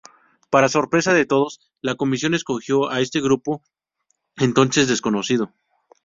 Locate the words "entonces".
4.35-4.87